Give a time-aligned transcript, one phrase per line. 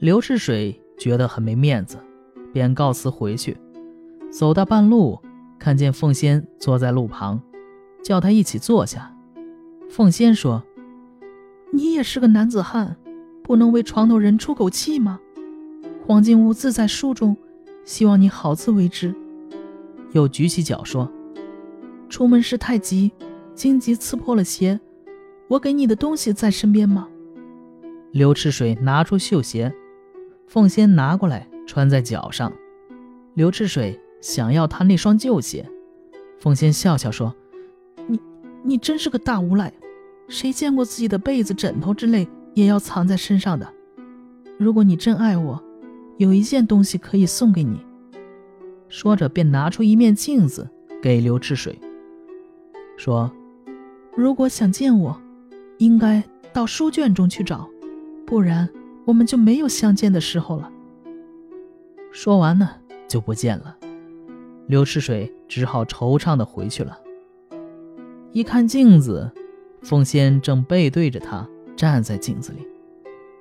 [0.00, 1.98] 刘赤水觉得很没面子，
[2.52, 3.56] 便告辞回去。
[4.30, 5.18] 走到半路，
[5.58, 7.40] 看见凤仙坐在路旁，
[8.00, 9.12] 叫他一起坐下。
[9.90, 10.62] 凤仙说
[11.74, 12.96] ：“你也是个男子汉，
[13.42, 15.18] 不能为床头人出口气吗？
[16.06, 17.36] 黄金屋自在书中，
[17.84, 19.12] 希望你好自为之。”
[20.12, 21.10] 又举起脚说
[22.08, 23.10] ：“出门时太急，
[23.52, 24.78] 荆棘刺破了鞋，
[25.48, 27.08] 我给你的东西在身边吗？”
[28.12, 29.74] 刘赤水拿出绣鞋，
[30.48, 32.50] 凤仙拿过来穿在脚上。
[33.34, 35.68] 刘赤水想要他那双旧鞋，
[36.40, 37.34] 凤仙笑笑说
[38.08, 38.18] ：“你
[38.64, 39.72] 你真是个大无赖，
[40.26, 43.70] 谁见过自己的被子、枕头之类也要藏在身上的？
[44.58, 45.62] 如果你真爱我，
[46.16, 47.78] 有一件东西可以送给你。”
[48.88, 50.66] 说着便拿出一面镜子
[51.02, 51.78] 给刘赤水，
[52.96, 53.30] 说
[54.16, 55.20] ：“如果想见我，
[55.76, 57.68] 应该到书卷中去找。”
[58.26, 58.68] 不然
[59.08, 60.70] 我们就没有相见的时候了。
[62.12, 62.68] 说完呢，
[63.08, 63.74] 就不见了。
[64.66, 66.98] 刘赤水只好惆怅的回去了。
[68.32, 69.32] 一看镜子，
[69.80, 72.58] 凤仙正背对着他站在镜子里，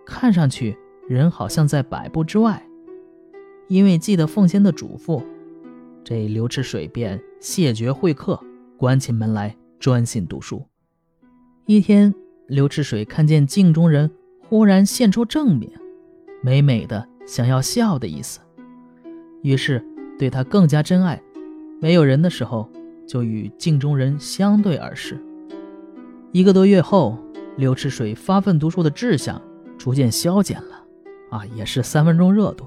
[0.05, 2.65] 看上去人好像在百步之外。
[3.67, 5.21] 因为记得凤仙的嘱咐，
[6.01, 8.39] 这刘赤水便谢绝会客，
[8.77, 10.63] 关起门来专心读书。
[11.65, 12.15] 一天，
[12.47, 14.09] 刘赤水看见镜中人。
[14.49, 15.69] 忽然现出正面，
[16.41, 18.39] 美美的想要笑的意思，
[19.41, 19.85] 于是
[20.17, 21.21] 对他更加珍爱。
[21.81, 22.69] 没有人的时候，
[23.05, 25.21] 就与镜中人相对而视。
[26.31, 27.17] 一个多月后，
[27.57, 29.41] 刘赤水发奋读书的志向
[29.77, 30.81] 逐渐消减了，
[31.29, 32.65] 啊，也是三分钟热度。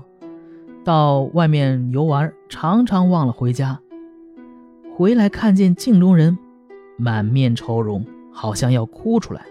[0.85, 3.81] 到外面游玩，常常忘了回家。
[4.95, 6.37] 回来看见镜中人，
[6.99, 9.47] 满面愁容，好像要哭出来。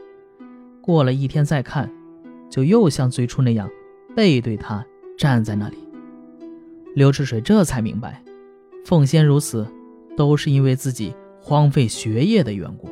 [0.80, 1.90] 过了一天再看。
[2.50, 3.70] 就又像最初那样，
[4.16, 4.86] 背对他
[5.18, 5.78] 站在那里。
[6.96, 8.24] 刘赤水这才明白，
[8.84, 9.68] 凤仙如此，
[10.18, 12.90] 都是因为自己荒废学业的缘故。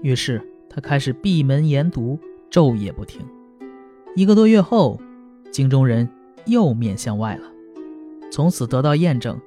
[0.00, 0.40] 于是
[0.70, 2.18] 他开始闭门研读，
[2.50, 3.20] 昼夜不停。
[4.14, 5.00] 一个多月后，
[5.50, 6.08] 镜中人
[6.46, 7.42] 又面向外了，
[8.30, 9.38] 从此得到验证。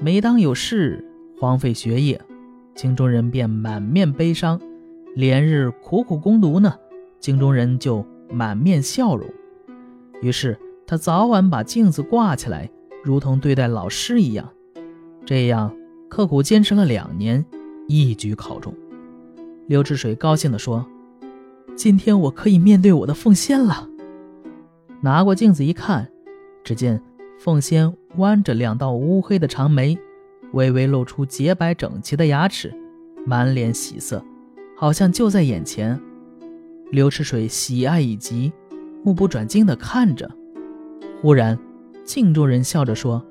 [0.00, 1.04] 每当有事
[1.38, 2.20] 荒废学业，
[2.74, 4.58] 镜中人便满面悲伤；
[5.14, 6.74] 连日苦苦攻读呢，
[7.18, 8.06] 镜中人就。
[8.30, 9.28] 满面笑容，
[10.20, 12.70] 于是他早晚把镜子挂起来，
[13.02, 14.48] 如同对待老师一样。
[15.24, 15.74] 这样
[16.08, 17.44] 刻苦坚持了两年，
[17.88, 18.74] 一举考中。
[19.66, 20.84] 刘志水高兴地说
[21.74, 23.88] ：“今天我可以面对我的凤仙了。”
[25.00, 26.10] 拿过镜子一看，
[26.62, 27.02] 只见
[27.38, 29.98] 凤仙弯着两道乌黑的长眉，
[30.52, 32.74] 微微露出洁白整齐的牙齿，
[33.26, 34.22] 满脸喜色，
[34.76, 35.98] 好像就在眼前。
[36.90, 38.52] 刘赤水喜爱已极，
[39.02, 40.30] 目不转睛地看着。
[41.20, 41.58] 忽然，
[42.04, 43.24] 镜中人笑着说：“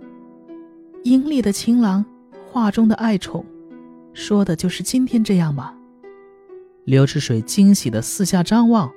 [1.04, 2.04] 营里的情郎，
[2.52, 3.46] 画中的爱宠，
[4.14, 5.76] 说的就是今天这样吧？”
[6.84, 8.92] 刘赤水惊喜地四下张望，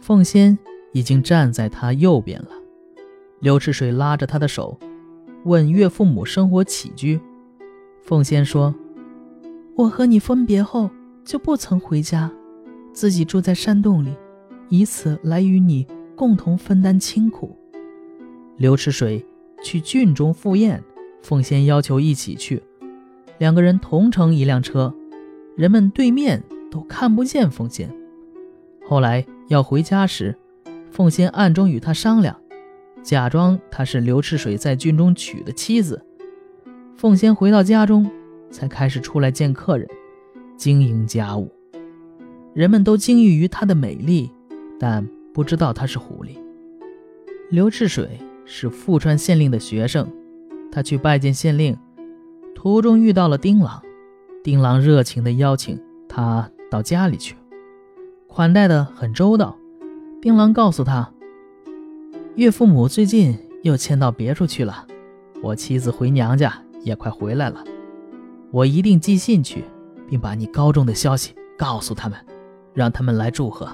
[0.00, 0.58] 凤仙
[0.92, 2.48] 已经站在他右边了。
[3.40, 4.78] 刘赤水拉着他的手，
[5.44, 7.18] 问岳父母生活起居。
[8.02, 8.74] 凤仙说
[9.74, 10.90] ：“我和你分别后，
[11.24, 12.30] 就不曾回家。”
[12.92, 14.10] 自己住在山洞里，
[14.68, 17.56] 以此来与你共同分担清苦。
[18.56, 19.24] 刘赤水
[19.62, 20.82] 去郡中赴宴，
[21.22, 22.62] 凤仙要求一起去，
[23.38, 24.94] 两个人同乘一辆车，
[25.56, 27.90] 人们对面都看不见凤仙。
[28.86, 30.36] 后来要回家时，
[30.90, 32.38] 凤仙暗中与他商量，
[33.02, 36.04] 假装他是刘赤水在郡中娶的妻子。
[36.94, 38.08] 凤仙回到家中，
[38.50, 39.88] 才开始出来见客人，
[40.56, 41.50] 经营家务。
[42.54, 44.30] 人们都惊异于她的美丽，
[44.78, 46.36] 但不知道她是狐狸。
[47.50, 50.06] 刘赤水是富川县令的学生，
[50.70, 51.76] 他去拜见县令，
[52.54, 53.82] 途中遇到了丁郎。
[54.42, 57.36] 丁郎热情地邀请他到家里去，
[58.26, 59.56] 款待的很周到。
[60.20, 61.12] 丁郎告诉他，
[62.34, 64.86] 岳父母最近又迁到别处去了，
[65.42, 66.52] 我妻子回娘家
[66.82, 67.62] 也快回来了，
[68.50, 69.64] 我一定寄信去，
[70.08, 72.18] 并把你高中的消息告诉他们。
[72.74, 73.68] 让他们来祝贺。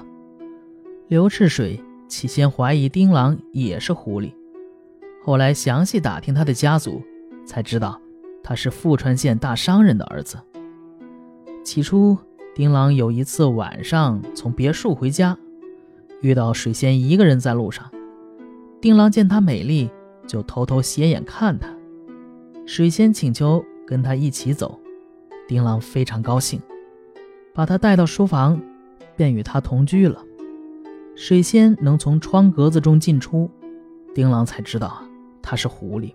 [1.07, 4.31] 刘赤水起先怀疑丁郎也是狐狸，
[5.23, 7.01] 后来详细打听他的家族，
[7.45, 7.99] 才知道
[8.43, 10.37] 他是富川县大商人的儿子。
[11.63, 12.17] 起初，
[12.53, 15.37] 丁郎有一次晚上从别墅回家，
[16.21, 17.89] 遇到水仙一个人在路上。
[18.81, 19.89] 丁郎见她美丽，
[20.27, 21.67] 就偷偷斜眼看她。
[22.65, 24.79] 水仙请求跟他一起走，
[25.47, 26.61] 丁郎非常高兴，
[27.53, 28.61] 把她带到书房。
[29.19, 30.23] 便与他同居了。
[31.13, 33.51] 水仙能从窗格子中进出，
[34.15, 35.03] 丁郎才知道
[35.41, 36.13] 他是狐狸。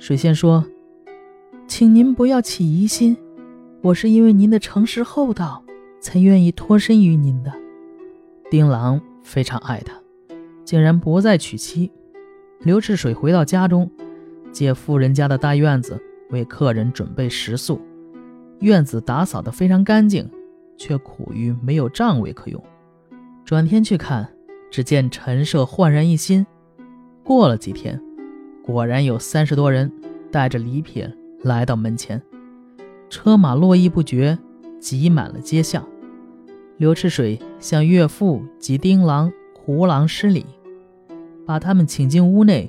[0.00, 0.66] 水仙说
[1.68, 3.16] ：“请您不要起疑心，
[3.82, 5.62] 我是因为您的诚实厚道，
[6.00, 7.52] 才愿意脱身于您的。”
[8.50, 9.94] 丁郎非常爱他，
[10.64, 11.88] 竟然不再娶妻。
[12.62, 13.88] 刘赤水回到家中，
[14.50, 17.80] 借富人家的大院子为客人准备食宿。
[18.58, 20.28] 院子打扫得非常干净，
[20.82, 22.60] 却苦于没有帐位可用。
[23.44, 24.28] 转天去看，
[24.68, 26.44] 只见陈设焕然一新。
[27.22, 28.02] 过了几天，
[28.64, 29.92] 果然有三十多人
[30.32, 31.08] 带着礼品
[31.44, 32.20] 来到门前，
[33.08, 34.36] 车马络绎不绝，
[34.80, 35.88] 挤满了街巷。
[36.78, 40.44] 刘赤水向岳父及丁郎、胡郎施礼，
[41.46, 42.68] 把他们请进屋内。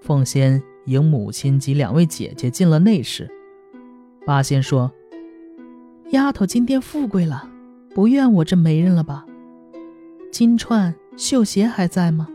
[0.00, 3.30] 凤仙迎母亲及两位姐姐进了内室。
[4.26, 4.90] 八仙说。
[6.10, 7.48] 丫头今天富贵了，
[7.92, 9.26] 不怨我这媒人了吧？
[10.30, 12.28] 金钏绣鞋还在吗？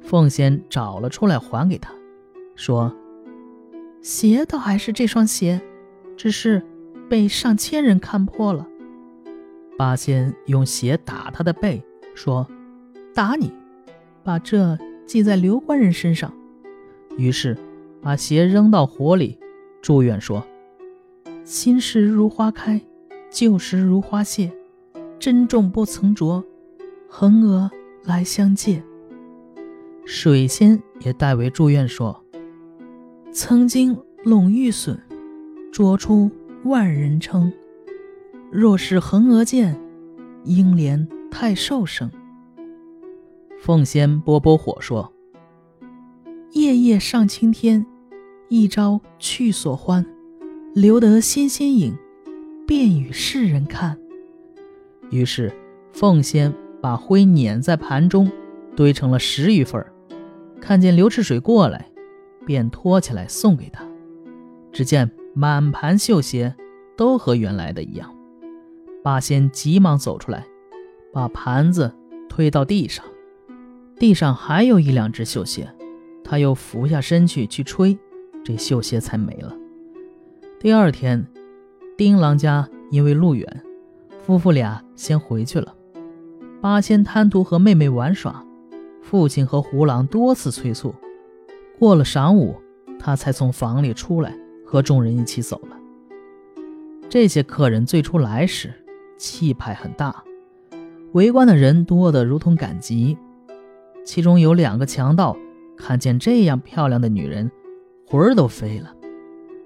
[0.00, 1.92] 凤仙找了出来还给他，
[2.56, 2.92] 说
[4.02, 5.60] ：“鞋倒还是这双鞋，
[6.16, 6.60] 只是
[7.08, 8.66] 被上千人看破了。”
[9.78, 11.80] 八仙用鞋打他的背，
[12.16, 12.48] 说
[13.14, 13.52] ：“打你，
[14.24, 14.76] 把这
[15.06, 16.32] 记在刘官人身上。”
[17.16, 17.56] 于是
[18.02, 19.38] 把鞋扔到火里，
[19.80, 20.44] 祝愿说。
[21.46, 22.82] 新时如花开，
[23.30, 24.52] 旧时如花谢。
[25.16, 26.44] 珍重不曾着，
[27.08, 27.70] 横额
[28.02, 28.82] 来相借。
[30.04, 32.20] 水仙也代为祝愿说
[33.30, 35.00] ：“曾经陇玉笋，
[35.70, 36.28] 着出
[36.64, 37.52] 万人称。
[38.50, 39.80] 若是横额见，
[40.42, 42.10] 应怜太寿生。”
[43.62, 45.12] 凤仙拨拨火说
[46.54, 47.86] ：“夜夜上青天，
[48.48, 50.04] 一朝去所欢。”
[50.76, 51.96] 留得纤纤影，
[52.66, 53.98] 便与世人看。
[55.08, 55.50] 于是，
[55.94, 56.52] 凤仙
[56.82, 58.30] 把灰碾在盘中，
[58.76, 59.82] 堆成了十余份
[60.60, 61.88] 看见刘赤水过来，
[62.44, 63.86] 便托起来送给他。
[64.70, 66.54] 只见满盘绣鞋，
[66.94, 68.14] 都和原来的一样。
[69.02, 70.46] 八仙急忙走出来，
[71.10, 71.90] 把盘子
[72.28, 73.02] 推到地上，
[73.98, 75.74] 地上还有一两只绣鞋，
[76.22, 77.98] 他又俯下身去去吹，
[78.44, 79.56] 这绣鞋才没了。
[80.58, 81.26] 第二天，
[81.98, 83.62] 丁郎家因为路远，
[84.22, 85.74] 夫妇俩先回去了。
[86.62, 88.42] 八仙贪图和妹妹玩耍，
[89.02, 90.94] 父亲和胡郎多次催促。
[91.78, 92.56] 过了晌午，
[92.98, 95.76] 他才从房里出来，和众人一起走了。
[97.06, 98.72] 这些客人最初来时，
[99.18, 100.24] 气派很大，
[101.12, 103.18] 围观的人多得如同赶集。
[104.06, 105.36] 其中有两个强盗，
[105.76, 107.52] 看见这样漂亮的女人，
[108.08, 108.95] 魂儿都飞了。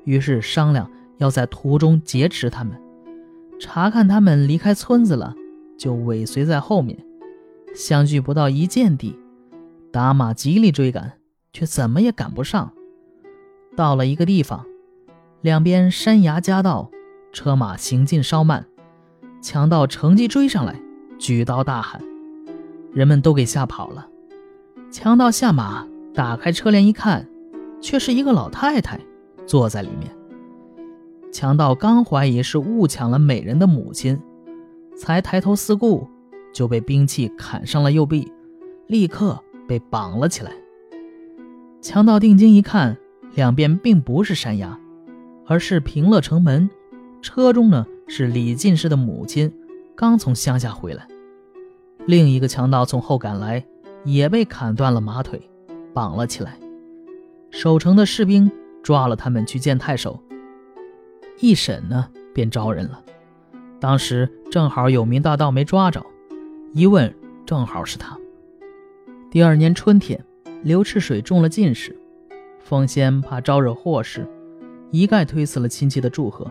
[0.05, 2.81] 于是商量要在途中劫持他们，
[3.59, 5.35] 查看他们离开村子了，
[5.79, 6.99] 就尾随在后面。
[7.75, 9.19] 相距不到一箭地，
[9.93, 11.13] 打马极力追赶，
[11.53, 12.73] 却怎么也赶不上。
[13.77, 14.67] 到了一个地方，
[15.41, 16.91] 两边山崖夹道，
[17.33, 18.67] 车马行进稍慢，
[19.41, 20.81] 强盗乘机追上来，
[21.19, 22.03] 举刀大喊，
[22.93, 24.09] 人们都给吓跑了。
[24.91, 27.29] 强盗下马，打开车帘一看，
[27.81, 28.99] 却是一个老太太。
[29.51, 30.09] 坐在里面，
[31.33, 34.17] 强盗刚怀疑是误抢了美人的母亲，
[34.97, 36.07] 才抬头四顾，
[36.55, 38.31] 就被兵器砍伤了右臂，
[38.87, 39.37] 立刻
[39.67, 40.53] 被绑了起来。
[41.81, 42.97] 强盗定睛一看，
[43.35, 44.79] 两边并不是山崖，
[45.45, 46.71] 而是平乐城门。
[47.21, 49.53] 车中呢是李进士的母亲，
[49.97, 51.09] 刚从乡下回来。
[52.07, 53.67] 另一个强盗从后赶来，
[54.05, 55.43] 也被砍断了马腿，
[55.93, 56.57] 绑了起来。
[57.51, 58.49] 守城的士兵。
[58.83, 60.21] 抓了他们去见太守，
[61.39, 63.03] 一审呢便招人了。
[63.79, 66.05] 当时正好有名大盗没抓着，
[66.73, 67.15] 一问
[67.47, 68.17] 正好是他。
[69.31, 70.23] 第二年春天，
[70.63, 71.97] 刘赤水中了进士，
[72.59, 74.27] 凤仙怕招惹祸事，
[74.91, 76.51] 一概推辞了亲戚的祝贺。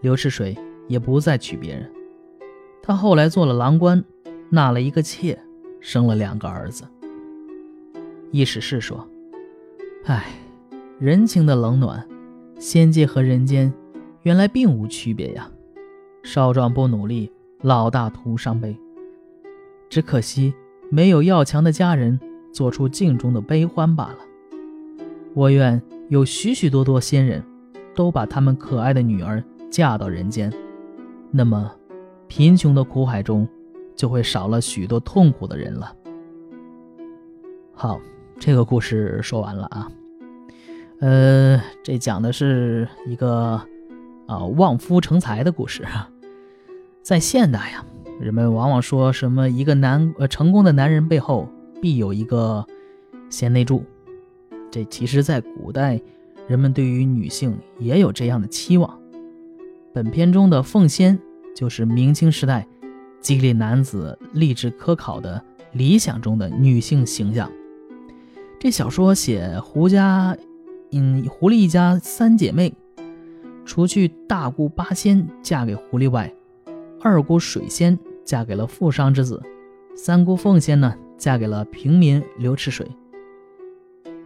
[0.00, 0.56] 刘赤水
[0.88, 1.90] 也不再娶别人。
[2.82, 4.04] 他后来做了郎官，
[4.50, 5.38] 纳了一个妾，
[5.80, 6.84] 生了两个儿子。
[8.32, 9.08] 易史是说
[10.06, 10.24] ：“唉。”
[11.02, 12.06] 人情的冷暖，
[12.60, 13.74] 仙界和人间
[14.22, 15.50] 原来并无区别呀。
[16.22, 17.28] 少壮不努力，
[17.62, 18.78] 老大徒伤悲。
[19.90, 20.54] 只可惜
[20.92, 22.20] 没有要强的家人
[22.52, 24.18] 做出镜中的悲欢罢了。
[25.34, 27.42] 我愿有许许多多仙人，
[27.96, 30.52] 都把他们可爱的女儿嫁到人间，
[31.32, 31.74] 那么
[32.28, 33.48] 贫穷的苦海中
[33.96, 35.96] 就会少了许多痛苦的人了。
[37.72, 38.00] 好，
[38.38, 39.90] 这个故事说完了啊。
[41.02, 43.60] 呃，这讲的是一个
[44.28, 45.84] 啊望夫成才的故事。
[47.02, 47.84] 在现代呀，
[48.20, 51.48] 人们往往说什么一个男呃成功的男人背后
[51.80, 52.64] 必有一个
[53.28, 53.84] 贤内助。
[54.70, 56.00] 这其实，在古代，
[56.46, 58.96] 人们对于女性也有这样的期望。
[59.92, 61.18] 本片中的凤仙，
[61.52, 62.64] 就是明清时代
[63.20, 67.50] 激励男子励志科考的理想中的女性形象。
[68.60, 70.36] 这小说写胡家，
[70.92, 72.72] 嗯，狐狸一家三姐妹，
[73.64, 76.32] 除去大姑八仙嫁给狐狸外，
[77.00, 79.42] 二姑水仙嫁给了富商之子，
[79.96, 82.86] 三姑凤仙呢，嫁给了平民刘赤水。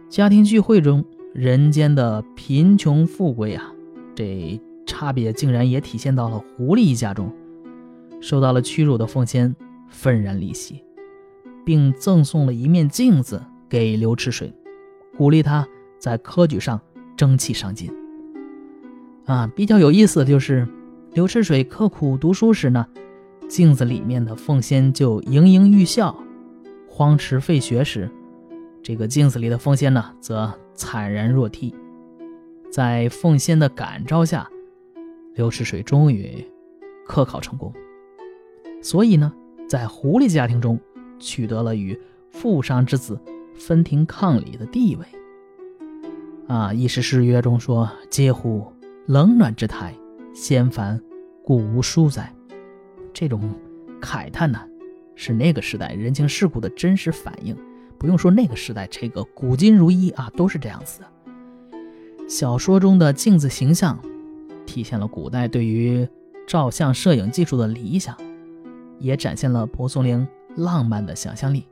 [0.09, 3.73] 家庭聚会中，人间的贫穷富贵啊，
[4.13, 7.33] 这差别竟然也体现到了狐狸一家中。
[8.19, 9.55] 受到了屈辱的凤仙
[9.87, 10.83] 愤然离席，
[11.63, 14.53] 并赠送了一面镜子给刘赤水，
[15.17, 15.67] 鼓励他
[15.99, 16.79] 在科举上
[17.15, 17.91] 争气上进。
[19.25, 20.67] 啊，比较有意思的就是，
[21.13, 22.87] 刘赤水刻苦读书时呢，
[23.49, 26.15] 镜子里面的凤仙就盈盈欲笑；
[26.87, 28.09] 荒池废学时，
[28.81, 31.75] 这个镜子里的凤仙呢，则惨然若涕。
[32.71, 34.49] 在凤仙的感召下，
[35.35, 36.45] 刘赤水终于
[37.05, 37.73] 科考成功。
[38.81, 39.33] 所以呢，
[39.67, 40.79] 在狐狸家庭中，
[41.19, 41.99] 取得了与
[42.29, 43.19] 富商之子
[43.55, 45.05] 分庭抗礼的地位。
[46.47, 48.71] 啊，《一时誓约》中说：“嗟乎，
[49.05, 49.93] 冷暖之态，
[50.33, 50.99] 仙凡
[51.43, 52.33] 故无殊哉。”
[53.13, 53.53] 这种
[54.01, 54.59] 慨叹呢，
[55.13, 57.55] 是那个时代人情世故的真实反映。
[57.97, 61.07] 不用说，那个时代这个古今如一啊，都是这样子的。
[62.29, 63.99] 小说中的镜子形象，
[64.65, 66.07] 体现了古代对于
[66.47, 68.15] 照相摄影技术的理想，
[68.99, 70.25] 也展现了蒲松龄
[70.55, 71.65] 浪漫的想象力。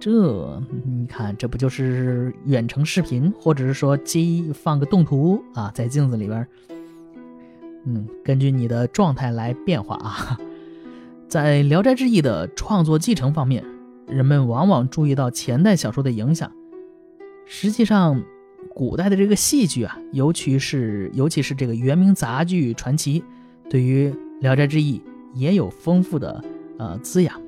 [0.00, 6.48] 这你看，这不就是远程视频，或者是说机放个动图啊，在镜子里边，
[7.84, 10.38] 嗯，根据你的状态来变化啊。
[11.28, 13.64] 在《聊斋志异》的创作继承方面。
[14.08, 16.50] 人们往往注意到前代小说的影响，
[17.46, 18.20] 实际上，
[18.74, 23.22] 古代的这个戏剧啊，尤其是尤其是这个元明杂剧传奇，
[23.68, 24.98] 对于《聊斋志异》
[25.32, 26.42] 也有丰富的
[26.76, 27.40] 呃滋养。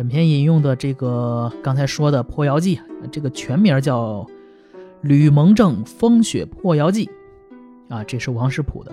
[0.00, 2.76] 本片引用的这个刚才说的《破妖记》，
[3.10, 4.24] 这个全名叫
[5.02, 7.10] 《吕蒙正风雪破妖记》，
[7.94, 8.90] 啊，这是王实甫的；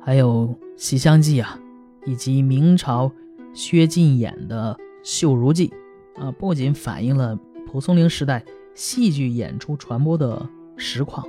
[0.00, 1.56] 还有《西厢记》啊，
[2.04, 3.12] 以及明朝
[3.52, 4.76] 薛进演的。
[5.04, 5.72] 《绣如记》
[6.20, 7.38] 啊，不仅反映了
[7.68, 10.44] 蒲松龄时代戏剧演出传播的
[10.76, 11.24] 实况，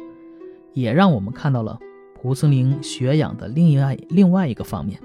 [0.73, 1.77] 也让我们看到了
[2.15, 4.99] 蒲松龄学养的另外另外一个方面。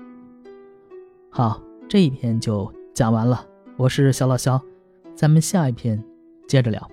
[1.29, 3.45] 好，这一篇就讲完了。
[3.81, 4.61] 我是小老肖，
[5.15, 6.05] 咱们下一篇
[6.47, 6.87] 接着聊。